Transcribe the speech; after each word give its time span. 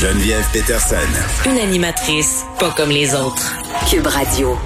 Geneviève 0.00 0.50
Peterson. 0.50 0.96
Une 1.44 1.58
animatrice 1.58 2.46
pas 2.58 2.70
comme 2.70 2.88
les 2.88 3.14
autres. 3.14 3.52
Cube 3.90 4.06
Radio. 4.06 4.56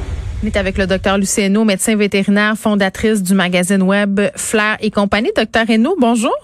On 0.41 0.46
est 0.46 0.57
avec 0.57 0.79
le 0.79 0.87
docteur 0.87 1.18
Lucien 1.18 1.48
médecin 1.64 1.96
vétérinaire, 1.96 2.54
fondatrice 2.57 3.21
du 3.21 3.34
magazine 3.34 3.82
web 3.82 4.20
Flair 4.36 4.77
et 4.80 4.93
compagnie. 4.93 5.32
Docteur 5.34 5.68
Hainaut, 5.68 5.96
bonjour. 5.98 6.36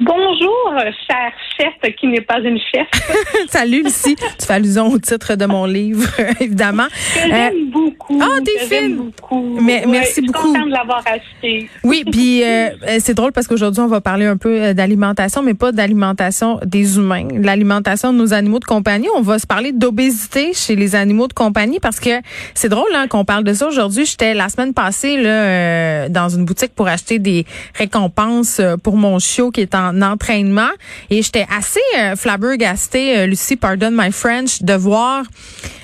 Bonjour, 0.00 0.74
cher 1.08 1.30
chef 1.56 1.94
qui 1.94 2.06
n'est 2.06 2.20
pas 2.20 2.38
une 2.40 2.58
chef. 2.58 2.86
Salut 3.48 3.82
Lucie. 3.82 4.16
tu 4.16 4.46
fais 4.46 4.54
allusion 4.54 4.88
au 4.88 4.98
titre 4.98 5.34
de 5.34 5.46
mon 5.46 5.64
livre, 5.64 6.08
évidemment. 6.40 6.86
Euh, 7.16 7.50
beaucoup. 7.72 8.20
Ah, 8.20 8.38
t'es 8.44 8.66
fine. 8.66 8.96
beaucoup. 8.96 9.58
Mais, 9.60 9.84
merci 9.86 10.06
je 10.08 10.12
suis 10.12 10.26
beaucoup. 10.26 10.52
de 10.52 10.70
l'avoir 10.70 11.02
acheté. 11.06 11.68
Oui, 11.84 12.04
puis 12.10 12.42
euh, 12.42 12.70
euh, 12.88 12.98
c'est 13.00 13.14
drôle 13.14 13.32
parce 13.32 13.46
qu'aujourd'hui, 13.46 13.80
on 13.80 13.86
va 13.86 14.00
parler 14.00 14.26
un 14.26 14.36
peu 14.36 14.74
d'alimentation, 14.74 15.42
mais 15.42 15.54
pas 15.54 15.72
d'alimentation 15.72 16.60
des 16.64 16.96
humains. 16.96 17.28
L'alimentation 17.40 18.12
de 18.12 18.18
nos 18.18 18.32
animaux 18.32 18.58
de 18.58 18.64
compagnie. 18.64 19.08
On 19.16 19.22
va 19.22 19.38
se 19.38 19.46
parler 19.46 19.72
d'obésité 19.72 20.52
chez 20.52 20.76
les 20.76 20.94
animaux 20.94 21.28
de 21.28 21.32
compagnie 21.32 21.80
parce 21.80 22.00
que 22.00 22.10
c'est 22.54 22.68
drôle 22.68 22.94
hein, 22.94 23.06
qu'on 23.08 23.24
parle 23.24 23.44
de 23.44 23.52
ça 23.52 23.68
aujourd'hui. 23.68 24.06
J'étais 24.06 24.34
la 24.34 24.48
semaine 24.48 24.74
passée 24.74 25.16
là, 25.16 26.08
dans 26.08 26.28
une 26.28 26.44
boutique 26.44 26.74
pour 26.74 26.88
acheter 26.88 27.18
des 27.18 27.46
récompenses 27.74 28.60
pour 28.82 28.96
mon 28.96 29.18
chiot 29.18 29.50
qui 29.50 29.60
est 29.60 29.74
en 29.74 30.02
entraînement 30.02 30.70
et 31.10 31.22
j'étais 31.22 31.45
assez 31.54 31.80
euh, 31.98 32.16
flabbergastée, 32.16 33.18
euh, 33.18 33.26
Lucie, 33.26 33.56
pardon 33.56 33.90
my 33.92 34.12
French, 34.12 34.62
de 34.62 34.74
voir 34.74 35.24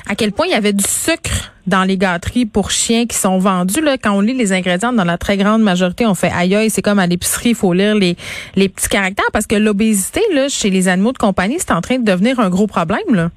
à 0.08 0.14
quel 0.14 0.32
point 0.32 0.46
il 0.46 0.52
y 0.52 0.54
avait 0.54 0.72
du 0.72 0.84
sucre 0.84 1.52
dans 1.66 1.84
les 1.84 1.96
gâteries 1.96 2.46
pour 2.46 2.70
chiens 2.70 3.06
qui 3.06 3.16
sont 3.16 3.38
vendus. 3.38 3.80
Là, 3.80 3.96
quand 3.96 4.12
on 4.12 4.20
lit 4.20 4.34
les 4.34 4.52
ingrédients, 4.52 4.92
dans 4.92 5.04
la 5.04 5.18
très 5.18 5.36
grande 5.36 5.62
majorité, 5.62 6.06
on 6.06 6.14
fait 6.14 6.30
aïe 6.34 6.54
aïe, 6.54 6.70
c'est 6.70 6.82
comme 6.82 6.98
à 6.98 7.06
l'épicerie, 7.06 7.50
il 7.50 7.54
faut 7.54 7.72
lire 7.72 7.94
les, 7.94 8.16
les 8.56 8.68
petits 8.68 8.88
caractères 8.88 9.30
parce 9.32 9.46
que 9.46 9.56
l'obésité 9.56 10.20
là 10.32 10.48
chez 10.48 10.70
les 10.70 10.88
animaux 10.88 11.12
de 11.12 11.18
compagnie, 11.18 11.58
c'est 11.58 11.72
en 11.72 11.80
train 11.80 11.98
de 11.98 12.04
devenir 12.04 12.40
un 12.40 12.50
gros 12.50 12.66
problème. 12.66 13.14
Là. 13.14 13.30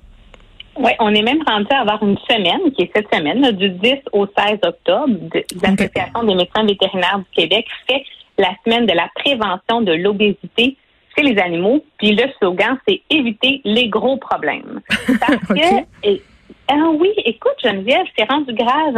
Oui, 0.77 0.91
on 0.99 1.13
est 1.13 1.21
même 1.21 1.41
rendu 1.47 1.67
à 1.69 1.81
avoir 1.81 2.03
une 2.03 2.17
semaine, 2.29 2.71
qui 2.73 2.83
est 2.83 2.91
cette 2.93 3.13
semaine, 3.13 3.49
du 3.51 3.69
10 3.69 3.93
au 4.11 4.25
16 4.25 4.59
octobre, 4.63 5.13
l'Association 5.61 6.23
des 6.23 6.35
médecins 6.35 6.65
vétérinaires 6.65 7.19
du 7.19 7.41
Québec 7.41 7.65
fait 7.87 8.03
la 8.37 8.49
semaine 8.65 8.85
de 8.85 8.93
la 8.93 9.09
prévention 9.15 9.81
de 9.81 9.93
l'obésité 9.93 10.75
chez 11.15 11.23
les 11.23 11.39
animaux. 11.39 11.83
Puis 11.97 12.13
le 12.13 12.25
slogan, 12.37 12.77
c'est 12.87 13.01
éviter 13.09 13.61
les 13.63 13.87
gros 13.89 14.17
problèmes. 14.17 14.81
Parce 15.19 15.47
que, 15.47 16.19
ah 16.67 16.89
oui, 16.99 17.11
écoute, 17.25 17.55
Geneviève, 17.63 18.05
c'est 18.17 18.29
rendu 18.29 18.53
grave. 18.53 18.95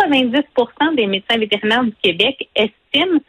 90% 0.00 0.94
des 0.96 1.06
médecins 1.06 1.38
vétérinaires 1.38 1.84
du 1.84 1.94
Québec 2.02 2.48
estiment 2.54 3.20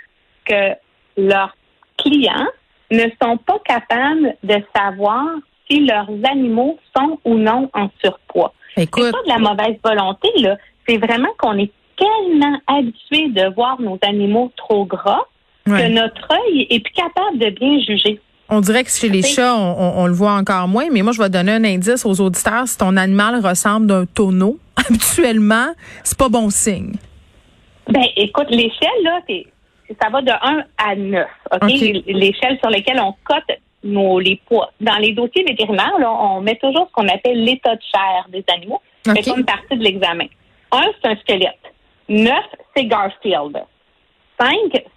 que 0.45 0.73
leurs 1.17 1.56
clients 1.98 2.48
ne 2.92 3.06
sont 3.22 3.38
pas 3.38 3.59
capables 3.66 4.36
de 4.44 4.56
savoir 4.75 5.25
si 5.70 5.81
leurs 5.81 6.09
animaux 6.30 6.78
sont 6.95 7.20
ou 7.25 7.36
non 7.36 7.70
en 7.73 7.90
surpoids. 8.03 8.53
C'est 8.75 8.90
pas 8.90 9.12
de 9.12 9.28
la 9.28 9.40
mauvaise 9.40 9.78
volonté, 9.84 10.30
là. 10.38 10.58
C'est 10.88 10.97
vraiment 10.97 11.30
qu'on 11.38 11.58
est 11.58 11.72
tellement 11.97 12.58
habitué 12.68 13.30
de 13.30 13.53
voir 13.53 13.80
nos 13.80 13.97
animaux 14.02 14.52
trop 14.58 14.86
gras 14.86 15.25
que 15.66 15.89
notre 15.89 16.28
œil 16.31 16.67
est 16.69 16.80
plus 16.80 16.94
capable 16.94 17.38
de 17.38 17.50
bien 17.50 17.80
juger. 17.80 18.19
On 18.50 18.61
dirait 18.61 18.83
que 18.83 18.92
chez 18.92 19.09
les 19.09 19.23
chats, 19.23 19.56
on, 19.56 20.06
le 20.06 20.14
voit 20.14 20.33
encore 20.33 20.67
moins, 20.67 20.88
mais 20.92 21.02
moi, 21.02 21.14
je 21.14 21.22
vais 21.22 21.30
donner 21.30 21.53
un 21.53 21.64
indice 21.64 22.06
aux 22.06 22.19
auditeurs. 22.22 22.67
Si 22.67 22.78
ton 22.78 22.97
animal 22.97 23.44
ressemble 23.44 23.88
d'un 23.88 24.06
tonneau, 24.06 24.59
habituellement, 24.75 25.67
c'est 26.03 26.17
pas 26.17 26.30
bon 26.30 26.50
signe. 26.50 26.94
Ben, 27.88 28.03
écoute, 28.16 28.50
l'échelle, 28.50 29.03
là, 29.03 29.19
ça 30.02 30.09
va 30.09 30.22
de 30.22 30.31
1 30.31 30.64
à 30.78 30.95
9. 30.95 31.25
OK? 31.53 31.69
L'échelle 32.08 32.58
sur 32.61 32.69
laquelle 32.69 33.00
on 33.00 33.14
cote 33.23 33.58
nos, 33.84 34.19
les 34.19 34.39
poids. 34.47 34.72
Dans 34.80 34.97
les 34.97 35.14
dossiers 35.14 35.44
vétérinaires, 35.44 35.97
là, 36.00 36.11
on 36.11 36.41
met 36.41 36.56
toujours 36.56 36.88
ce 36.88 36.94
qu'on 36.94 37.08
appelle 37.08 37.44
l'état 37.44 37.75
de 37.75 37.81
chair 37.81 38.25
des 38.30 38.44
animaux. 38.53 38.81
C'est 39.06 39.25
comme 39.25 39.44
partie 39.44 39.78
de 39.78 39.84
l'examen. 39.84 40.25
1, 40.72 40.81
c'est 41.02 41.09
un 41.09 41.16
squelette. 41.17 41.59
9, 42.09 42.34
c'est 42.75 42.85
Garfield. 42.85 43.63
5, 44.40 44.56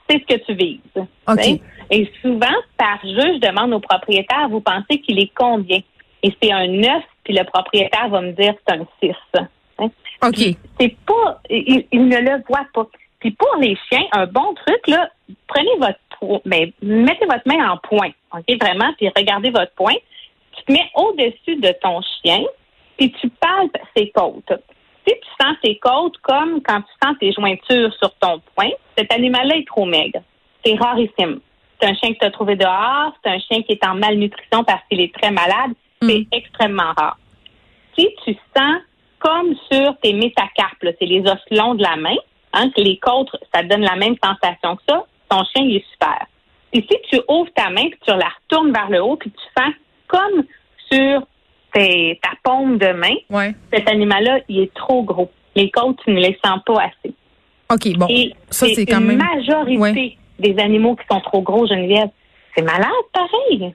c'est 0.09 0.21
ce 0.21 0.35
que 0.35 0.45
tu 0.45 0.55
vises. 0.55 0.81
Et 1.91 2.11
souvent, 2.21 2.55
par 2.77 3.01
jeu, 3.03 3.35
je 3.35 3.39
demande 3.39 3.73
au 3.73 3.81
propriétaire, 3.81 4.49
vous 4.49 4.61
pensez 4.61 5.01
qu'il 5.01 5.19
est 5.21 5.33
combien? 5.35 5.81
Et 6.23 6.35
c'est 6.43 6.53
un 6.53 6.67
9, 6.67 7.03
puis 7.25 7.35
le 7.35 7.45
propriétaire 7.45 8.09
va 8.09 8.21
me 8.21 8.33
dire 8.33 8.55
c'est 8.67 8.75
un 8.75 8.87
6. 9.03 9.15
Hein? 9.79 9.91
OK. 10.23 10.57
C'est 10.81 10.97
pas, 11.07 11.41
il, 11.51 11.87
ne 11.93 12.19
le 12.19 12.43
voit 12.49 12.67
pas. 12.75 12.87
Puis 13.21 13.31
pour 13.33 13.57
les 13.61 13.77
chiens, 13.89 14.05
un 14.13 14.27
bon 14.27 14.55
truc, 14.55 14.87
là, 14.89 15.11
prenez 15.47 15.77
votre, 15.79 16.41
mais 16.45 16.73
ben, 16.83 17.05
mettez 17.05 17.27
votre 17.27 17.47
main 17.47 17.71
en 17.71 17.77
point, 17.79 18.11
OK, 18.33 18.45
vraiment, 18.61 18.93
puis 18.97 19.09
regardez 19.17 19.51
votre 19.51 19.73
point. 19.73 19.95
Tu 20.53 20.65
te 20.65 20.73
mets 20.73 20.91
au-dessus 20.95 21.57
de 21.57 21.73
ton 21.83 22.01
chien, 22.23 22.43
puis 22.97 23.13
tu 23.13 23.29
palpes 23.29 23.77
ses 23.97 24.11
côtes 24.11 24.53
sens 25.47 25.57
tes 25.63 25.79
côtes 25.79 26.17
comme 26.19 26.61
quand 26.63 26.81
tu 26.81 26.93
sens 27.03 27.17
tes 27.19 27.33
jointures 27.33 27.93
sur 27.95 28.13
ton 28.17 28.41
poing, 28.55 28.71
cet 28.97 29.13
animal-là 29.13 29.57
est 29.57 29.67
trop 29.67 29.85
maigre. 29.85 30.21
C'est 30.65 30.75
rarissime. 30.75 31.41
C'est 31.81 31.89
un 31.89 31.95
chien 31.95 32.15
que 32.15 32.19
tu 32.19 32.25
as 32.25 32.31
trouvé 32.31 32.57
dehors, 32.57 33.13
c'est 33.23 33.31
un 33.31 33.39
chien 33.39 33.63
qui 33.63 33.73
est 33.73 33.87
en 33.87 33.95
malnutrition 33.95 34.65
parce 34.65 34.83
qu'il 34.89 35.01
est 35.01 35.15
très 35.15 35.31
malade. 35.31 35.73
C'est 36.03 36.21
mm. 36.21 36.27
extrêmement 36.33 36.93
rare. 36.97 37.19
Si 37.97 38.09
tu 38.25 38.37
sens 38.57 38.81
comme 39.19 39.55
sur 39.71 39.97
tes 39.99 40.13
métacarpes, 40.13 40.87
c'est 40.99 41.07
les 41.07 41.21
os 41.21 41.39
longs 41.51 41.75
de 41.75 41.83
la 41.83 41.97
main, 41.97 42.17
hein, 42.53 42.71
que 42.71 42.81
les 42.81 42.99
côtes, 42.99 43.31
ça 43.55 43.63
donne 43.63 43.83
la 43.83 43.97
même 43.97 44.15
sensation 44.23 44.77
que 44.77 44.83
ça, 44.89 45.05
ton 45.29 45.43
chien, 45.45 45.65
il 45.65 45.77
est 45.77 45.91
super. 45.93 46.27
Et 46.73 46.83
si 46.83 46.97
tu 47.11 47.21
ouvres 47.29 47.51
ta 47.55 47.71
main, 47.71 47.89
puis 47.89 47.99
tu 48.07 48.11
la 48.11 48.29
retournes 48.29 48.73
vers 48.73 48.91
le 48.91 49.03
haut, 49.03 49.17
puis 49.17 49.31
tu 49.31 49.63
sens 49.63 49.73
comme 50.09 50.45
sur 50.91 51.27
ta 52.21 52.31
paume 52.43 52.79
de 52.79 52.93
main, 52.93 53.15
cet 53.73 53.89
animal-là, 53.89 54.41
il 54.49 54.61
est 54.61 54.75
trop 54.75 55.03
gros. 55.03 55.31
Les 55.57 55.71
côtes, 55.71 55.99
tu 56.05 56.13
ne 56.13 56.21
les 56.21 56.39
sens 56.45 56.61
pas 56.65 56.83
assez. 56.83 57.15
OK, 57.73 57.99
bon. 57.99 58.07
ça, 58.51 58.67
c'est 58.73 58.87
quand 58.87 59.01
même. 59.01 59.19
La 59.19 59.35
majorité 59.37 60.17
des 60.39 60.57
animaux 60.59 60.95
qui 60.95 61.05
sont 61.11 61.21
trop 61.21 61.43
gros, 61.43 61.67
Geneviève, 61.67 62.11
c'est 62.55 62.63
malade, 62.63 62.91
pareil. 63.13 63.75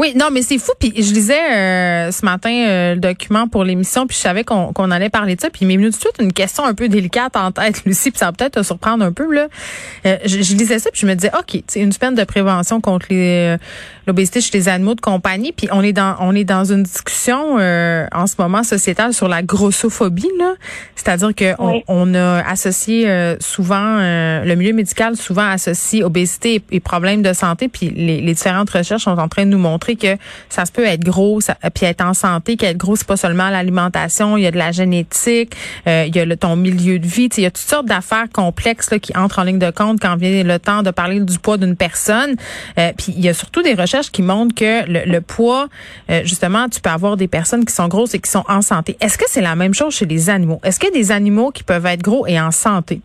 Oui, 0.00 0.12
non, 0.14 0.26
mais 0.30 0.42
c'est 0.42 0.58
fou. 0.58 0.70
Puis 0.78 0.92
je 0.96 1.12
lisais 1.12 1.34
euh, 1.34 2.12
ce 2.12 2.24
matin 2.24 2.52
euh, 2.52 2.94
le 2.94 3.00
document 3.00 3.48
pour 3.48 3.64
l'émission, 3.64 4.06
puis 4.06 4.16
je 4.16 4.22
savais 4.22 4.44
qu'on 4.44 4.90
allait 4.92 5.08
parler 5.08 5.34
de 5.34 5.40
ça. 5.40 5.50
Puis 5.50 5.62
il 5.62 5.66
m'est 5.66 5.76
venu 5.76 5.86
tout 5.86 5.96
de 5.96 6.00
suite 6.00 6.14
une 6.20 6.32
question 6.32 6.64
un 6.64 6.74
peu 6.74 6.88
délicate 6.88 7.34
en 7.34 7.50
tête, 7.50 7.82
Lucie, 7.84 8.12
puis 8.12 8.18
ça 8.20 8.26
va 8.26 8.32
peut-être 8.32 8.60
te 8.60 8.62
surprendre 8.62 9.04
un 9.04 9.10
peu. 9.10 9.28
là. 9.34 9.48
Euh, 10.06 10.16
je, 10.24 10.54
lisais 10.54 10.78
ça, 10.78 10.90
puis 10.92 11.00
je 11.00 11.06
me 11.06 11.14
disais, 11.14 11.32
OK, 11.36 11.64
c'est 11.66 11.80
une 11.80 11.90
semaine 11.90 12.14
de 12.14 12.22
prévention 12.22 12.80
contre 12.80 13.06
les 13.10 13.56
l'obésité 14.06 14.40
chez 14.40 14.56
les 14.56 14.68
animaux 14.68 14.94
de 14.94 15.00
compagnie. 15.00 15.52
Puis 15.52 15.68
on 15.72 15.82
est 15.82 15.92
dans 15.92 16.14
on 16.20 16.34
est 16.34 16.44
dans 16.44 16.64
une 16.64 16.84
discussion 16.84 17.56
en 17.56 18.26
ce 18.26 18.34
moment 18.38 18.62
sociétale 18.62 19.12
sur 19.12 19.26
la 19.28 19.42
grossophobie. 19.42 20.30
là. 20.38 20.54
C'est-à-dire 20.94 21.34
que 21.34 21.54
on, 21.58 22.14
a 22.14 22.38
associé 22.48 23.34
souvent, 23.40 23.98
le 23.98 24.54
milieu 24.54 24.72
médical 24.72 25.16
souvent 25.16 25.46
associe 25.46 26.04
obésité 26.04 26.62
et, 26.70 26.80
problèmes 26.80 27.20
de 27.20 27.32
santé, 27.32 27.68
puis 27.68 27.90
les, 27.90 28.20
les 28.20 28.34
différentes 28.34 28.70
recherches 28.70 29.02
sont 29.02 29.18
en 29.18 29.28
train 29.28 29.44
de 29.44 29.50
nous 29.50 29.58
montrer 29.58 29.87
que 29.96 30.16
ça 30.48 30.64
se 30.64 30.72
peut 30.72 30.84
être 30.84 31.04
gros, 31.04 31.40
puis 31.74 31.86
être 31.86 32.04
en 32.04 32.14
santé, 32.14 32.56
qu'être 32.56 32.76
gros, 32.76 32.96
c'est 32.96 33.06
pas 33.06 33.16
seulement 33.16 33.50
l'alimentation, 33.50 34.36
il 34.36 34.44
y 34.44 34.46
a 34.46 34.50
de 34.50 34.58
la 34.58 34.72
génétique, 34.72 35.54
euh, 35.86 36.04
il 36.06 36.16
y 36.16 36.20
a 36.20 36.36
ton 36.36 36.56
milieu 36.56 36.98
de 36.98 37.06
vie, 37.06 37.28
il 37.36 37.42
y 37.42 37.46
a 37.46 37.50
toutes 37.50 37.58
sortes 37.58 37.86
d'affaires 37.86 38.28
complexes 38.32 38.90
là, 38.90 38.98
qui 38.98 39.16
entrent 39.16 39.38
en 39.38 39.44
ligne 39.44 39.58
de 39.58 39.70
compte 39.70 40.00
quand 40.00 40.16
vient 40.16 40.42
le 40.42 40.58
temps 40.58 40.82
de 40.82 40.90
parler 40.90 41.20
du 41.20 41.38
poids 41.38 41.56
d'une 41.56 41.76
personne. 41.76 42.36
Euh, 42.78 42.92
puis 42.96 43.12
il 43.16 43.24
y 43.24 43.28
a 43.28 43.34
surtout 43.34 43.62
des 43.62 43.74
recherches 43.74 44.10
qui 44.10 44.22
montrent 44.22 44.54
que 44.54 44.84
le, 44.86 45.20
poids, 45.20 45.68
euh, 46.10 46.22
justement, 46.24 46.68
tu 46.68 46.80
peux 46.80 46.90
avoir 46.90 47.16
des 47.16 47.28
personnes 47.28 47.64
qui 47.64 47.74
sont 47.74 47.88
grosses 47.88 48.14
et 48.14 48.18
qui 48.18 48.30
sont 48.30 48.44
en 48.48 48.62
santé. 48.62 48.96
Est-ce 49.00 49.18
que 49.18 49.24
c'est 49.26 49.40
la 49.40 49.56
même 49.56 49.74
chose 49.74 49.94
chez 49.94 50.06
les 50.06 50.30
animaux? 50.30 50.60
Est-ce 50.64 50.78
qu'il 50.78 50.88
y 50.88 50.92
a 50.92 50.98
des 50.98 51.12
animaux 51.12 51.50
qui 51.50 51.64
peuvent 51.64 51.86
être 51.86 52.02
gros 52.02 52.26
et 52.26 52.40
en 52.40 52.50
santé? 52.50 53.00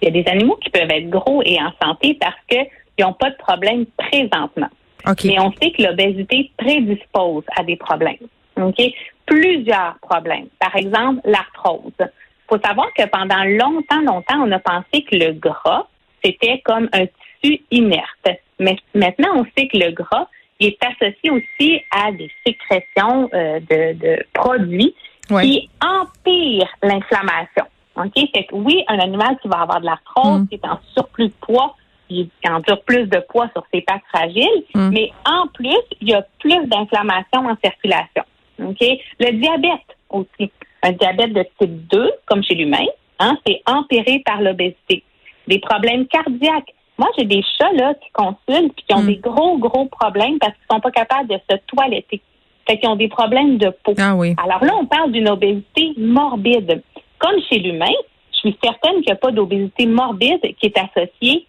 Il 0.00 0.06
y 0.06 0.08
a 0.08 0.22
des 0.22 0.30
animaux 0.30 0.56
qui 0.62 0.70
peuvent 0.70 0.90
être 0.90 1.10
gros 1.10 1.42
et 1.44 1.58
en 1.60 1.72
santé 1.82 2.16
parce 2.20 2.36
qu'ils 2.48 3.04
n'ont 3.04 3.14
pas 3.14 3.30
de 3.30 3.36
problème 3.36 3.84
présentement. 3.96 4.68
Mais 5.06 5.40
on 5.40 5.52
sait 5.52 5.70
que 5.70 5.82
l'obésité 5.82 6.50
prédispose 6.56 7.44
à 7.56 7.62
des 7.62 7.76
problèmes. 7.76 8.16
OK? 8.56 8.80
Plusieurs 9.26 9.96
problèmes. 10.00 10.48
Par 10.58 10.74
exemple, 10.76 11.20
l'arthrose. 11.24 11.92
Il 12.00 12.56
faut 12.56 12.60
savoir 12.64 12.92
que 12.94 13.06
pendant 13.06 13.44
longtemps, 13.44 14.00
longtemps, 14.00 14.42
on 14.42 14.50
a 14.52 14.58
pensé 14.58 15.02
que 15.02 15.16
le 15.16 15.32
gras, 15.32 15.86
c'était 16.24 16.60
comme 16.64 16.88
un 16.92 17.06
tissu 17.42 17.60
inerte. 17.70 18.28
Mais 18.58 18.76
maintenant, 18.94 19.28
on 19.36 19.44
sait 19.56 19.68
que 19.68 19.76
le 19.76 19.92
gras 19.92 20.26
est 20.60 20.78
associé 20.84 21.30
aussi 21.30 21.80
à 21.90 22.10
des 22.12 22.30
sécrétions 22.44 23.30
euh, 23.32 23.60
de, 23.60 24.24
produits 24.32 24.94
qui 25.28 25.68
empirent 25.80 26.74
l'inflammation. 26.82 27.64
OK? 27.96 28.12
Fait 28.34 28.44
que 28.44 28.54
oui, 28.54 28.82
un 28.88 28.98
animal 28.98 29.36
qui 29.42 29.48
va 29.48 29.60
avoir 29.60 29.80
de 29.80 29.86
l'arthrose, 29.86 30.40
mm. 30.40 30.48
qui 30.48 30.54
est 30.54 30.64
en 30.64 30.80
surplus 30.94 31.28
de 31.28 31.34
poids, 31.40 31.76
il 32.10 32.28
endure 32.48 32.82
plus 32.82 33.06
de 33.06 33.18
poids 33.28 33.48
sur 33.54 33.64
ses 33.72 33.82
pattes 33.82 34.02
fragiles, 34.12 34.64
mm. 34.74 34.90
mais 34.90 35.10
en 35.26 35.46
plus, 35.48 35.78
il 36.00 36.10
y 36.10 36.14
a 36.14 36.24
plus 36.38 36.66
d'inflammation 36.66 37.46
en 37.46 37.56
circulation. 37.62 38.24
OK? 38.64 38.80
Le 39.20 39.32
diabète 39.32 39.96
aussi. 40.10 40.50
Un 40.82 40.92
diabète 40.92 41.32
de 41.32 41.44
type 41.58 41.88
2, 41.88 42.10
comme 42.26 42.42
chez 42.42 42.54
l'humain, 42.54 42.86
hein, 43.18 43.36
c'est 43.46 43.60
empiré 43.66 44.22
par 44.24 44.40
l'obésité. 44.40 45.02
Des 45.46 45.58
problèmes 45.58 46.06
cardiaques. 46.06 46.74
Moi, 46.98 47.08
j'ai 47.16 47.24
des 47.24 47.42
chats 47.58 47.72
là, 47.74 47.94
qui 47.94 48.10
consultent 48.12 48.72
et 48.78 48.82
qui 48.86 48.94
ont 48.94 49.02
mm. 49.02 49.06
des 49.06 49.16
gros, 49.16 49.58
gros 49.58 49.86
problèmes 49.86 50.38
parce 50.38 50.52
qu'ils 50.52 50.66
sont 50.70 50.80
pas 50.80 50.90
capables 50.90 51.28
de 51.28 51.38
se 51.50 51.56
toiletter. 51.66 52.20
Fait 52.68 52.78
qu'ils 52.78 52.88
ont 52.88 52.96
des 52.96 53.08
problèmes 53.08 53.56
de 53.56 53.70
peau. 53.82 53.94
Ah 53.98 54.14
oui. 54.14 54.34
Alors 54.42 54.62
là, 54.64 54.74
on 54.78 54.86
parle 54.86 55.10
d'une 55.12 55.28
obésité 55.28 55.94
morbide. 55.96 56.82
Comme 57.18 57.40
chez 57.48 57.58
l'humain, 57.58 57.86
je 58.32 58.38
suis 58.38 58.58
certaine 58.62 58.96
qu'il 58.96 59.06
n'y 59.06 59.12
a 59.12 59.16
pas 59.16 59.30
d'obésité 59.30 59.86
morbide 59.86 60.40
qui 60.60 60.66
est 60.66 60.78
associée 60.78 61.46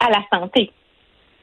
à 0.00 0.10
la 0.10 0.22
santé. 0.32 0.70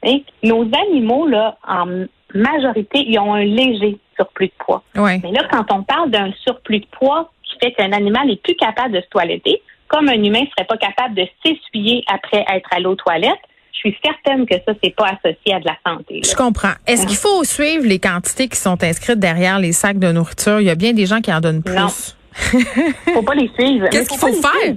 Hein? 0.04 0.18
Nos 0.42 0.68
animaux, 0.88 1.26
là, 1.26 1.56
en 1.66 2.04
majorité, 2.34 3.04
ils 3.06 3.18
ont 3.18 3.34
un 3.34 3.44
léger 3.44 3.98
surplus 4.16 4.48
de 4.48 4.52
poids. 4.58 4.82
Ouais. 4.94 5.20
Mais 5.22 5.32
là, 5.32 5.42
quand 5.50 5.64
on 5.72 5.82
parle 5.82 6.10
d'un 6.10 6.32
surplus 6.44 6.80
de 6.80 6.86
poids 6.86 7.30
qui 7.42 7.58
fait 7.62 7.72
qu'un 7.72 7.92
animal 7.92 8.30
est 8.30 8.42
plus 8.42 8.56
capable 8.56 8.94
de 8.94 9.00
se 9.00 9.08
toiletter, 9.08 9.62
comme 9.88 10.08
un 10.08 10.14
humain 10.14 10.40
ne 10.40 10.46
serait 10.46 10.66
pas 10.66 10.76
capable 10.76 11.14
de 11.14 11.26
s'essuyer 11.44 12.02
après 12.08 12.44
être 12.52 12.68
allé 12.72 12.86
aux 12.86 12.96
toilettes, 12.96 13.32
je 13.72 13.90
suis 13.90 13.98
certaine 14.02 14.46
que 14.46 14.54
ça, 14.66 14.72
c'est 14.82 14.94
pas 14.94 15.06
associé 15.22 15.54
à 15.54 15.60
de 15.60 15.66
la 15.66 15.76
santé. 15.86 16.22
Je 16.24 16.34
comprends. 16.34 16.72
Est-ce 16.86 17.06
qu'il 17.06 17.16
faut 17.16 17.44
suivre 17.44 17.84
les 17.84 17.98
quantités 17.98 18.48
qui 18.48 18.56
sont 18.56 18.82
inscrites 18.82 19.18
derrière 19.18 19.58
les 19.58 19.72
sacs 19.72 19.98
de 19.98 20.10
nourriture? 20.10 20.60
Il 20.60 20.66
y 20.66 20.70
a 20.70 20.74
bien 20.74 20.92
des 20.94 21.04
gens 21.04 21.20
qui 21.20 21.32
en 21.32 21.40
donnent 21.40 21.62
plus. 21.62 21.74
Non. 21.74 21.88
faut 21.88 23.22
pas 23.22 23.34
les 23.34 23.50
suivre. 23.58 23.88
Qu'est-ce 23.90 24.08
qu'il 24.08 24.18
faut 24.18 24.32
faire? 24.32 24.74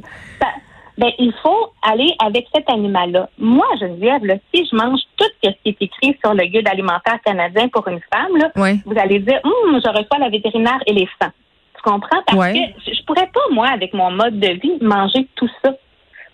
Ben, 1.00 1.12
il 1.18 1.34
faut 1.42 1.72
aller 1.81 2.13
avec 2.19 2.48
cet 2.54 2.69
animal-là. 2.69 3.30
Moi, 3.38 3.66
Geneviève, 3.80 4.25
là, 4.25 4.36
si 4.54 4.68
je 4.69 4.75
mange 4.75 5.00
tout 5.16 5.30
ce 5.42 5.50
qui 5.50 5.69
est 5.69 5.81
écrit 5.81 6.18
sur 6.22 6.34
le 6.34 6.44
guide 6.44 6.68
alimentaire 6.68 7.19
canadien 7.25 7.69
pour 7.69 7.88
une 7.88 8.01
femme, 8.13 8.36
là, 8.36 8.51
vous 8.86 9.00
allez 9.00 9.19
dire, 9.19 9.40
hum, 9.46 9.80
je 9.81 9.90
reçois 9.90 10.19
la 10.19 10.28
vétérinaire 10.28 10.80
éléphant. 10.86 11.31
Tu 11.75 11.81
comprends? 11.84 12.22
Parce 12.28 12.51
que 12.51 12.60
je, 12.86 13.04
pourrais 13.06 13.28
pas, 13.28 13.40
moi, 13.51 13.69
avec 13.69 13.94
mon 13.94 14.12
mode 14.12 14.42
de 14.42 14.50
vie, 14.50 14.78
manger 14.81 15.25
tout 15.36 15.50
ça. 15.63 15.72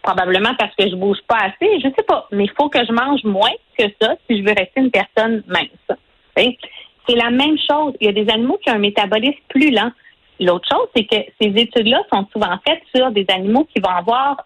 Probablement 0.02 0.56
parce 0.58 0.74
que 0.76 0.90
je 0.90 0.96
bouge 0.96 1.20
pas 1.28 1.38
assez, 1.38 1.80
je 1.80 1.90
sais 1.96 2.04
pas. 2.08 2.28
Mais 2.32 2.46
il 2.46 2.52
faut 2.60 2.68
que 2.68 2.84
je 2.84 2.92
mange 2.92 3.24
moins 3.24 3.54
que 3.78 3.86
ça 4.02 4.16
si 4.28 4.40
je 4.40 4.44
veux 4.44 4.56
rester 4.58 4.82
une 4.82 4.90
personne 4.90 5.44
mince. 5.48 6.00
C'est 6.36 7.16
la 7.16 7.30
même 7.30 7.58
chose. 7.70 7.94
Il 8.02 8.08
y 8.08 8.10
a 8.10 8.14
des 8.14 8.32
animaux 8.32 8.58
qui 8.64 8.72
ont 8.72 8.76
un 8.76 8.80
métabolisme 8.80 9.38
plus 9.48 9.70
lent. 9.70 9.92
L'autre 10.40 10.68
chose, 10.72 10.88
c'est 10.96 11.06
que 11.06 11.18
ces 11.40 11.50
études-là 11.50 12.02
sont 12.12 12.26
souvent 12.34 12.58
faites 12.68 12.82
sur 12.96 13.12
des 13.12 13.26
animaux 13.30 13.68
qui 13.72 13.80
vont 13.80 13.94
avoir 13.96 14.38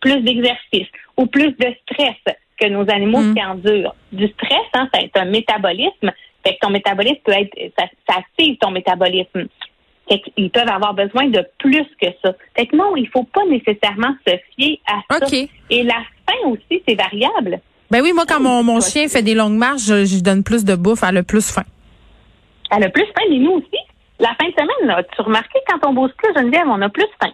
plus 0.00 0.20
d'exercice 0.20 0.88
ou 1.16 1.26
plus 1.26 1.52
de 1.52 1.74
stress 1.82 2.36
que 2.58 2.68
nos 2.68 2.88
animaux 2.90 3.20
mm. 3.20 3.34
qui 3.34 3.44
endurent. 3.44 3.94
Du 4.12 4.28
stress, 4.28 4.66
hein, 4.74 4.88
c'est 4.94 5.16
un 5.16 5.24
métabolisme. 5.24 6.12
Fait 6.44 6.54
que 6.54 6.58
ton 6.60 6.70
métabolisme 6.70 7.20
peut 7.24 7.32
être, 7.32 7.56
ça, 7.78 7.86
ça 8.08 8.18
active 8.18 8.56
ton 8.58 8.70
métabolisme. 8.70 9.46
Ils 10.36 10.50
peuvent 10.50 10.68
avoir 10.68 10.94
besoin 10.94 11.28
de 11.28 11.46
plus 11.58 11.86
que 12.00 12.08
ça. 12.22 12.34
Fait 12.56 12.66
que 12.66 12.76
non, 12.76 12.96
il 12.96 13.08
faut 13.08 13.22
pas 13.24 13.44
nécessairement 13.46 14.14
se 14.26 14.34
fier 14.54 14.80
à 14.86 15.00
ça. 15.08 15.26
Et 15.70 15.82
la 15.84 16.02
faim 16.26 16.48
aussi, 16.48 16.82
c'est 16.86 16.94
variable. 16.94 17.60
Ben 17.90 18.02
oui, 18.02 18.12
moi, 18.12 18.24
quand 18.26 18.40
mon, 18.40 18.62
mon 18.62 18.80
chien 18.80 19.08
fait 19.08 19.22
des 19.22 19.34
longues 19.34 19.56
marches, 19.56 19.82
je, 19.86 20.04
je, 20.04 20.22
donne 20.22 20.42
plus 20.42 20.64
de 20.64 20.74
bouffe, 20.74 21.02
elle 21.06 21.18
a 21.18 21.22
plus 21.22 21.52
faim. 21.52 21.64
Elle 22.74 22.84
a 22.84 22.90
plus 22.90 23.04
faim, 23.04 23.24
mais 23.30 23.38
nous 23.38 23.52
aussi. 23.52 23.78
La 24.18 24.34
fin 24.40 24.48
de 24.48 24.52
semaine, 24.52 24.86
là, 24.88 25.02
tu 25.02 25.22
remarqué, 25.22 25.58
quand 25.68 25.88
on 25.88 25.92
bouge 25.92 26.10
plus, 26.16 26.32
Geneviève, 26.34 26.66
on 26.66 26.80
a 26.80 26.88
plus 26.88 27.06
faim? 27.20 27.32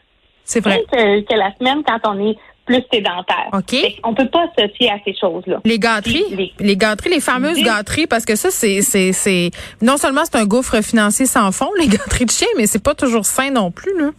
C'est 0.49 0.61
vrai. 0.61 0.83
Que, 0.91 1.21
que, 1.21 1.35
la 1.35 1.55
semaine, 1.59 1.83
quand 1.87 2.01
on 2.05 2.27
est 2.27 2.37
plus 2.65 2.83
sédentaire. 2.93 3.49
OK. 3.53 3.77
On 4.03 4.15
peut 4.15 4.29
pas 4.29 4.47
se 4.59 4.67
fier 4.69 4.91
à 4.91 4.97
ces 5.05 5.15
choses-là. 5.15 5.61
Les 5.65 5.79
gâteries, 5.79 6.25
les, 6.31 6.53
les, 6.59 6.77
gâteries, 6.77 7.11
les 7.11 7.21
fameuses 7.21 7.63
gâteries, 7.63 8.07
parce 8.07 8.25
que 8.25 8.35
ça, 8.35 8.51
c'est, 8.51 8.83
c'est, 8.83 9.13
c'est, 9.13 9.51
non 9.81 9.97
seulement 9.99 10.23
c'est 10.25 10.37
un 10.37 10.47
gouffre 10.47 10.83
financier 10.83 11.27
sans 11.27 11.53
fond, 11.53 11.69
les 11.79 11.87
gâteries 11.87 12.25
de 12.25 12.31
chien, 12.31 12.49
mais 12.57 12.67
c'est 12.67 12.83
pas 12.83 12.95
toujours 12.95 13.25
sain 13.25 13.51
non 13.51 13.71
plus, 13.71 13.97
là. 13.99 14.11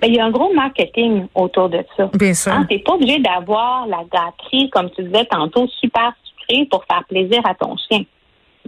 Ben, 0.00 0.08
il 0.08 0.16
y 0.16 0.18
a 0.18 0.24
un 0.24 0.30
gros 0.30 0.52
marketing 0.54 1.26
autour 1.34 1.68
de 1.68 1.84
ça. 1.96 2.08
Bien 2.14 2.32
sûr. 2.32 2.52
Hein, 2.52 2.64
t'es 2.68 2.78
pas 2.78 2.94
obligé 2.94 3.18
d'avoir 3.18 3.86
la 3.86 4.02
gâterie, 4.10 4.70
comme 4.70 4.90
tu 4.90 5.02
disais 5.02 5.26
tantôt, 5.26 5.66
super 5.78 6.14
sucrée 6.24 6.66
pour 6.70 6.84
faire 6.90 7.04
plaisir 7.08 7.40
à 7.44 7.54
ton 7.54 7.76
chien. 7.76 8.04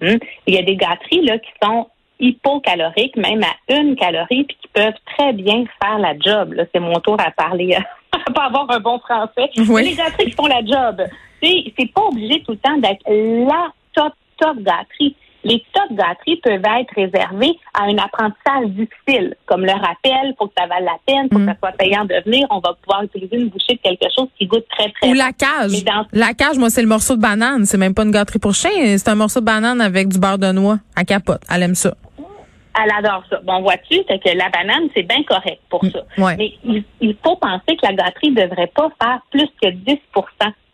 Hum? 0.02 0.19
Il 0.46 0.55
y 0.55 0.58
a 0.58 0.62
des 0.62 0.76
gâteries, 0.76 1.25
là, 1.25 1.38
qui 1.38 1.50
sont 1.62 1.87
hypocaloriques, 2.22 3.16
même 3.16 3.42
à 3.42 3.74
une 3.74 3.96
calorie, 3.96 4.44
puis 4.44 4.56
qui 4.62 4.69
peuvent 4.69 4.94
très 5.16 5.34
bien 5.34 5.64
faire 5.82 5.98
la 5.98 6.14
job. 6.19 6.54
Là, 6.54 6.64
c'est 6.72 6.80
mon 6.80 6.98
tour 7.00 7.16
à 7.20 7.30
parler 7.30 7.76
pas 8.34 8.46
avoir 8.46 8.70
un 8.70 8.80
bon 8.80 8.98
français. 8.98 9.50
Oui. 9.69 9.84
Les 9.84 9.94
gâteries 9.94 10.26
qui 10.26 10.32
font 10.32 10.46
la 10.46 10.64
job. 10.64 11.02
C'est 11.42 11.92
pas 11.92 12.02
obligé 12.02 12.42
tout 12.44 12.52
le 12.52 12.58
temps 12.58 12.76
d'être 12.78 13.02
la 13.08 13.69
top, 13.94 14.12
top 14.38 14.58
gâterie. 14.58 15.16
Les 15.44 15.60
top 15.74 15.96
gâteries 15.96 16.36
peuvent 16.36 16.62
être 16.80 16.94
réservées 16.94 17.58
à 17.74 17.84
un 17.84 17.98
apprentissage 17.98 18.68
difficile, 18.68 19.34
comme 19.46 19.62
le 19.62 19.72
rappel, 19.72 20.34
pour 20.38 20.46
que 20.46 20.52
ça 20.56 20.68
vaille 20.68 20.84
la 20.84 20.98
peine, 21.04 21.28
pour 21.28 21.40
que 21.40 21.46
ça 21.46 21.56
soit 21.58 21.72
payant 21.72 22.04
de 22.04 22.14
venir. 22.25 22.46
On 22.50 22.60
va 22.60 22.75
pouvoir 22.75 23.02
utiliser 23.02 23.38
une 23.38 23.48
bouchée 23.48 23.75
de 23.75 23.80
quelque 23.82 24.06
chose 24.16 24.28
qui 24.38 24.46
goûte 24.46 24.64
très, 24.70 24.92
très 24.92 25.10
Ou 25.10 25.14
la 25.14 25.32
cage. 25.32 25.84
La 26.12 26.32
cage, 26.34 26.58
moi, 26.58 26.70
c'est 26.70 26.82
le 26.82 26.86
morceau 26.86 27.16
de 27.16 27.20
banane. 27.20 27.64
C'est 27.64 27.78
même 27.78 27.92
pas 27.92 28.04
une 28.04 28.12
gâterie 28.12 28.38
pour 28.38 28.54
chien. 28.54 28.70
C'est 28.96 29.08
un 29.08 29.16
morceau 29.16 29.40
de 29.40 29.46
banane 29.46 29.80
avec 29.80 30.08
du 30.08 30.20
beurre 30.20 30.38
de 30.38 30.52
noix 30.52 30.78
à 30.94 31.02
capote. 31.04 31.42
Elle 31.52 31.64
aime 31.64 31.75
ça. 31.75 31.94
Elle 32.82 32.90
adore 32.90 33.22
ça. 33.28 33.40
Bon, 33.44 33.60
vois-tu, 33.60 33.98
c'est 34.08 34.19
que 34.19 34.36
la 34.36 34.48
banane, 34.48 34.88
c'est 34.94 35.02
bien 35.02 35.22
correct 35.24 35.60
pour 35.69 35.84
ça. 35.84 36.00
Ouais. 36.16 36.36
Mais 36.38 36.52
il, 36.64 36.82
il, 37.00 37.16
faut 37.24 37.36
penser 37.36 37.76
que 37.76 37.86
la 37.86 37.92
gâterie 37.92 38.30
ne 38.30 38.42
devrait 38.46 38.70
pas 38.74 38.88
faire 39.02 39.20
plus 39.30 39.48
que 39.60 39.69
10% 39.69 39.96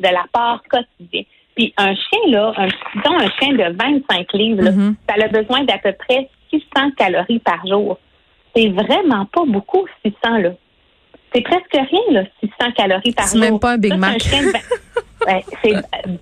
de 0.01 0.05
la 0.05 0.25
part 0.33 0.63
quotidienne. 0.71 1.25
Puis 1.57 1.75
un 1.77 1.93
chien, 1.95 2.21
là, 2.29 2.53
un, 2.57 2.67
disons 2.67 3.19
un 3.19 3.31
chien 3.41 3.53
de 3.53 3.77
25 3.77 4.33
livres, 4.35 4.63
là, 4.63 4.71
Mhm. 4.71 4.95
ça 5.09 5.17
a 5.25 5.29
besoin 5.29 5.65
d'à 5.65 5.79
peu 5.79 5.93
près 5.93 6.29
600 6.51 6.93
calories 6.97 7.41
par 7.41 7.67
jour. 7.67 7.99
C'est 8.55 8.69
vraiment 8.69 9.27
pas 9.27 9.43
beaucoup, 9.47 9.85
600, 10.05 10.39
là. 10.39 10.51
C'est 11.35 11.43
presque 11.43 11.73
rien, 11.73 12.01
là, 12.13 12.23
600 12.41 12.73
calories 12.77 13.13
par 13.13 13.27
jour. 13.27 13.33
C'est 13.33 13.39
même 13.41 13.59
pas 13.59 13.73
un 13.73 13.79
Big 13.79 13.95
Mac. 13.97 14.19
Ouais, 15.27 15.45
c'est 15.63 15.73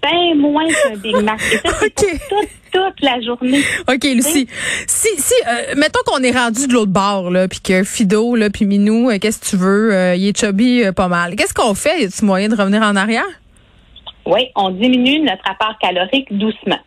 bien 0.03 0.35
moins 0.37 0.67
qu'un 0.67 0.97
Big 0.97 1.17
Mac. 1.17 1.41
Et 1.53 1.59
ça, 1.59 1.75
c'est 1.81 1.87
OK. 2.13 2.19
pour 2.29 2.41
toute, 2.41 2.49
toute 2.73 3.01
la 3.03 3.21
journée. 3.21 3.63
OK, 3.89 4.05
Lucie. 4.05 4.49
Si, 4.87 5.09
si, 5.21 5.35
euh, 5.47 5.75
mettons 5.77 6.01
qu'on 6.07 6.23
est 6.23 6.37
rendu 6.37 6.67
de 6.67 6.73
l'autre 6.73 6.93
bord, 6.93 7.31
là, 7.31 7.47
puis 7.49 7.61
que 7.61 7.85
Fido, 7.85 8.35
là, 8.37 8.49
puis 8.51 8.65
Minou, 8.65 9.11
euh, 9.11 9.19
qu'est-ce 9.19 9.41
que 9.41 9.47
tu 9.47 9.57
veux, 9.57 9.95
euh, 9.95 10.15
il 10.15 10.29
est 10.29 10.39
chubby 10.39 10.85
euh, 10.85 10.93
pas 10.93 11.09
mal. 11.09 11.37
Qu'est-ce 11.37 11.55
qu'on 11.55 11.75
fait? 11.75 12.01
Y 12.03 12.05
a-t-il 12.05 12.25
moyen 12.27 12.49
de 12.49 12.57
revenir 12.57 12.83
en 12.83 12.97
arrière? 12.97 13.25
Oui, 14.25 14.49
on 14.57 14.71
diminue 14.71 15.21
notre 15.21 15.49
apport 15.49 15.79
calorique 15.79 16.37
doucement. 16.37 16.79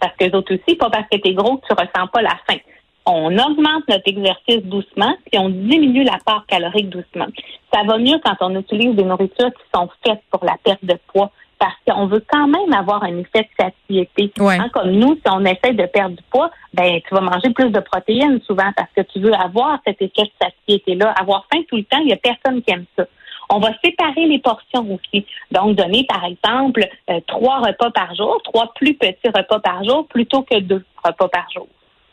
Parce 0.00 0.14
que 0.18 0.24
les 0.24 0.34
autres 0.34 0.54
aussi, 0.54 0.76
pas 0.76 0.90
parce 0.90 1.06
que 1.10 1.18
tu 1.18 1.30
es 1.30 1.34
gros 1.34 1.58
que 1.58 1.66
tu 1.66 1.72
ressens 1.72 2.08
pas 2.12 2.20
la 2.22 2.36
faim. 2.48 2.58
On 3.06 3.26
augmente 3.38 3.86
notre 3.88 4.06
exercice 4.06 4.64
doucement, 4.64 5.14
puis 5.30 5.38
on 5.38 5.50
diminue 5.50 6.04
l'apport 6.04 6.44
calorique 6.48 6.88
doucement. 6.88 7.26
Ça 7.72 7.82
va 7.86 7.98
mieux 7.98 8.18
quand 8.24 8.36
on 8.40 8.58
utilise 8.58 8.96
des 8.96 9.04
nourritures 9.04 9.50
qui 9.52 9.62
sont 9.74 9.88
faites 10.04 10.22
pour 10.30 10.44
la 10.44 10.56
perte 10.64 10.84
de 10.84 10.96
poids, 11.12 11.30
parce 11.58 11.76
qu'on 11.86 12.06
veut 12.06 12.24
quand 12.28 12.46
même 12.46 12.72
avoir 12.72 13.02
un 13.04 13.18
effet 13.18 13.42
de 13.42 13.64
satiété. 13.64 14.32
Ouais. 14.38 14.58
Hein, 14.58 14.68
comme 14.72 14.90
nous, 14.90 15.14
si 15.14 15.30
on 15.30 15.44
essaie 15.44 15.72
de 15.72 15.86
perdre 15.86 16.16
du 16.16 16.22
poids, 16.30 16.50
ben 16.72 17.00
tu 17.06 17.14
vas 17.14 17.20
manger 17.20 17.50
plus 17.50 17.70
de 17.70 17.80
protéines 17.80 18.40
souvent 18.42 18.70
parce 18.76 18.90
que 18.96 19.02
tu 19.02 19.20
veux 19.20 19.34
avoir 19.34 19.78
cet 19.86 20.00
effet 20.02 20.22
de 20.22 20.30
satiété-là. 20.40 21.10
Avoir 21.12 21.46
faim 21.52 21.62
tout 21.68 21.76
le 21.76 21.84
temps, 21.84 21.98
il 21.98 22.06
n'y 22.06 22.12
a 22.12 22.16
personne 22.16 22.62
qui 22.62 22.72
aime 22.72 22.84
ça. 22.96 23.04
On 23.50 23.58
va 23.58 23.70
séparer 23.84 24.26
les 24.26 24.38
portions 24.38 24.86
aussi. 24.94 25.26
Donc, 25.50 25.76
donner, 25.76 26.06
par 26.08 26.24
exemple, 26.24 26.86
euh, 27.10 27.20
trois 27.26 27.58
repas 27.58 27.90
par 27.90 28.14
jour, 28.14 28.40
trois 28.42 28.72
plus 28.74 28.94
petits 28.94 29.28
repas 29.28 29.60
par 29.60 29.84
jour, 29.84 30.06
plutôt 30.08 30.42
que 30.42 30.58
deux 30.60 30.82
repas 31.04 31.28
par 31.28 31.46
jour. 31.54 31.68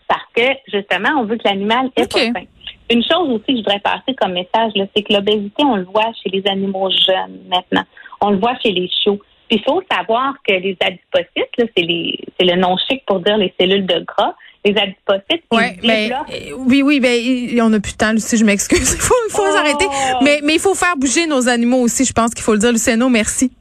Parce 0.08 0.26
que, 0.36 0.44
justement, 0.68 1.20
on 1.20 1.24
veut 1.24 1.38
que 1.38 1.48
l'animal 1.48 1.90
ait 1.96 2.04
OK. 2.04 2.12
pas 2.12 2.40
faim. 2.40 2.46
Une 2.92 3.04
chose 3.04 3.30
aussi 3.30 3.46
que 3.48 3.52
je 3.54 3.58
voudrais 3.58 3.80
passer 3.80 4.14
comme 4.20 4.34
message, 4.34 4.72
c'est 4.96 5.04
que 5.04 5.14
l'obésité, 5.14 5.64
on 5.64 5.76
le 5.78 5.86
voit 5.86 6.12
chez 6.22 6.30
les 6.30 6.44
animaux 6.48 6.90
jeunes 6.90 7.40
maintenant. 7.50 7.84
On 8.22 8.32
le 8.32 8.38
voit 8.38 8.56
chez 8.62 8.72
les 8.72 8.90
chiots. 8.90 9.20
Puis 9.50 9.60
il 9.60 9.64
faut 9.64 9.82
savoir 9.92 10.34
que 10.48 10.54
les 10.54 10.78
adipocytes, 10.82 11.72
c'est 11.76 12.46
le 12.46 12.56
nom 12.60 12.76
chic 12.90 13.04
pour 13.06 13.20
dire 13.20 13.38
les 13.38 13.54
cellules 13.60 13.86
de 13.86 14.00
gras. 14.06 14.34
Les 14.64 14.76
adipocytes, 14.78 15.44
Ouais, 15.52 15.76
développent 15.82 16.30
euh, 16.32 16.54
oui, 16.68 16.84
oui, 16.84 17.00
ben 17.00 17.62
on 17.64 17.70
n'a 17.70 17.80
plus 17.80 17.94
de 17.94 17.98
temps, 17.98 18.12
Lucie, 18.14 18.38
je 18.38 18.46
m'excuse. 18.46 18.94
Il 18.96 19.02
faut, 19.02 19.16
il 19.28 19.32
faut 19.32 19.42
Oh. 19.46 19.52
s'arrêter. 19.56 19.86
Mais, 20.22 20.40
mais 20.44 20.54
il 20.54 20.60
faut 20.60 20.76
faire 20.76 20.96
bouger 20.96 21.26
nos 21.26 21.50
animaux 21.50 21.80
aussi. 21.82 22.06
Je 22.06 22.14
pense 22.14 22.34
qu'il 22.36 22.44
faut 22.44 22.54
le 22.54 22.60
dire, 22.60 22.72
Luciano. 22.72 23.10
Merci. 23.10 23.52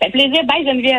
Ça 0.00 0.06
fait 0.06 0.12
plaisir. 0.12 0.44
Bye 0.44 0.64
Geneviève. 0.64 0.94